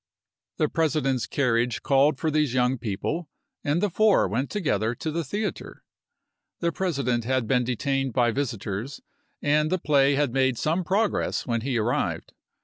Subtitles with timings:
[0.57, 3.29] The President's carriage called for these young people,
[3.63, 5.83] and the four went together to the theater.
[6.59, 9.01] The President had been detained by visitors,
[9.43, 12.33] and the play had made some progress when he arrived.